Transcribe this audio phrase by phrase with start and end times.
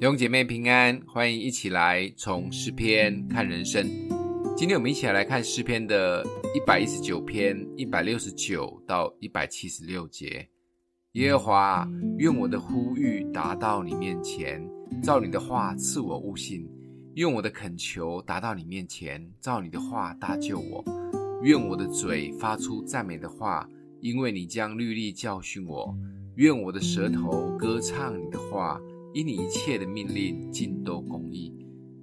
[0.00, 3.86] 弟兄姐妹平安，欢迎一起来从诗篇看人生。
[4.56, 6.24] 今天我们一起来看诗篇的
[6.54, 10.48] 一百一十九篇一百六十九到一百七十六节。
[11.12, 11.86] 耶和华，
[12.16, 14.66] 愿我的呼吁达到你面前，
[15.02, 16.62] 照你的话赐我悟性；
[17.16, 20.82] 愿我的恳求达到你面前，照你的话搭救我；
[21.42, 23.68] 愿我的嘴发出赞美的话，
[24.00, 25.94] 因为你将律例教训我；
[26.36, 28.80] 愿我的舌头歌唱你的话。
[29.12, 31.52] 因你一切的命令尽都公义，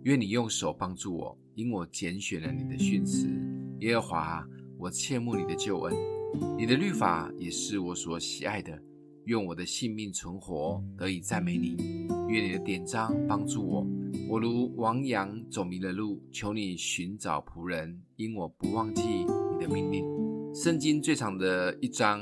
[0.03, 3.29] 愿你用手帮助我，因我拣选了你的训词。
[3.79, 4.45] 耶和华，
[4.77, 5.95] 我切慕你的救恩，
[6.57, 8.77] 你的律法也是我所喜爱的。
[9.23, 11.77] 愿我的性命存活，得以赞美你。
[12.27, 13.87] 愿你的典章帮助我。
[14.27, 20.05] 我如亡羊走迷了路，求你寻找仆人，因我不忘记你的命令。
[20.53, 22.19] 圣经最长的一章，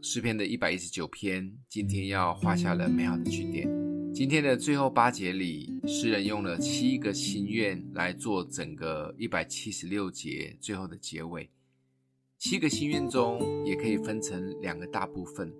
[0.00, 3.77] 诗篇的一百一十九篇，今天要画下了美好的句点。
[4.18, 11.48] 今天的最后八节里，诗人用了七个心愿来做整个一百七十六节最后的结尾。
[12.36, 15.54] 七个心愿中，也可以分成两个大部分。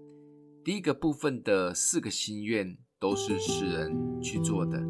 [0.65, 4.85] 第一个部分的四个心愿都是诗人去做的，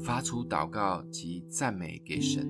[0.00, 2.48] 发出祷告及赞美给神。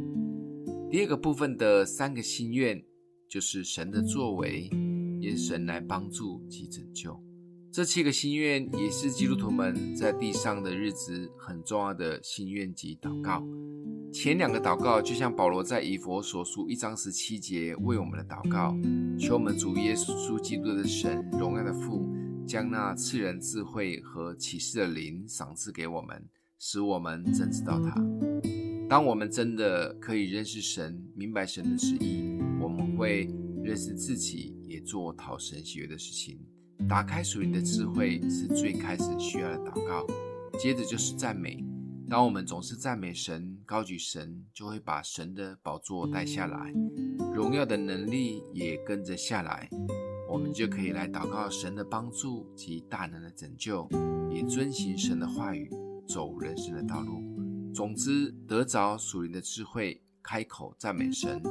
[0.91, 2.85] 第二个部分的三个心愿，
[3.27, 4.69] 就是神的作为，
[5.23, 7.19] 愿神来帮助及拯救。
[7.79, 13.41] 这七个心愿也是基督徒们在地上的日子很重要的心愿及祷告。
[14.13, 18.77] 前两个祷告就像保罗在以弗所书一章十七节为我们的祷告，
[19.17, 22.05] 求我们主耶稣基督的神荣耀的父，
[22.49, 27.95] 将那赐人智慧和启示的灵赏赐给我们，使我们真知道他。
[28.89, 33.29] 当我们真的可以认识神，明白神的旨意，我们会
[33.63, 36.41] 认识自己，也做讨神喜悦的事情。
[36.87, 40.07] 打开属灵的智慧是最开始需要的祷告，
[40.59, 41.65] 接着就是赞美。
[42.09, 46.73] 当我们总是赞美神、高举神，就会把神的宝座带下来，
[47.35, 49.69] 荣耀的能力也跟着下来。
[50.31, 53.89] 我们就可以来祷告神的帮助及大能的拯救，
[54.31, 55.71] 也遵行神的话语，
[56.07, 57.23] 走人生的道路。
[57.75, 61.43] 总之，得着属灵的智慧，开口赞美神，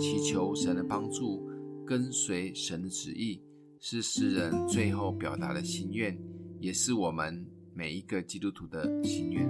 [0.00, 1.46] 祈求神的帮助，
[1.86, 3.42] 跟随神的旨意。
[3.80, 6.16] 是诗人最后表达的心愿，
[6.60, 9.48] 也是我们每一个基督徒的心愿。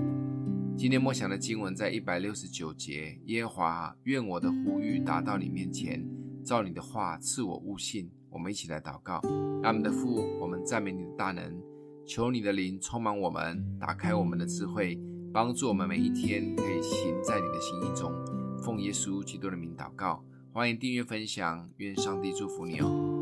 [0.76, 6.06] 今天默想的经文在一百六十九节：耶和华，愿我的呼吁达到你面前，
[6.44, 8.10] 照你的话赐我悟性。
[8.28, 9.20] 我们一起来祷告：
[9.62, 11.58] 阿们的父，我们赞美你的大能，
[12.06, 15.00] 求你的灵充满我们，打开我们的智慧，
[15.32, 18.12] 帮助我们每一天可以行在你的心意中。
[18.62, 20.22] 奉耶稣基督的名祷告，
[20.52, 23.15] 欢迎订阅分享，愿上帝祝福你哦。